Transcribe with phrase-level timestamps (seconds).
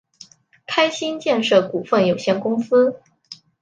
[0.65, 2.99] 开心建设股份有限公司